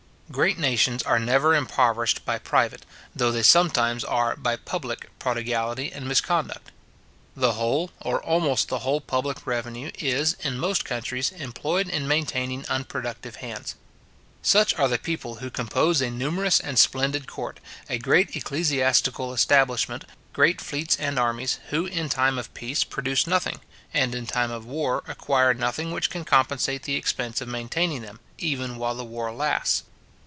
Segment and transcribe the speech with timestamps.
[0.31, 6.07] Great nations are never impoverished by private, though they sometimes are by public prodigality and
[6.07, 6.71] misconduct.
[7.35, 12.65] The whole, or almost the whole public revenue is, in most countries, employed in maintaining
[12.69, 13.75] unproductive hands.
[14.41, 17.59] Such are the people who compose a numerous and splendid court,
[17.89, 23.59] a great ecclesiastical establishment, great fleets and armies, who in time of peace produce nothing,
[23.93, 28.21] and in time of war acquire nothing which can compensate the expense of maintaining them,
[28.37, 29.83] even while the war lasts.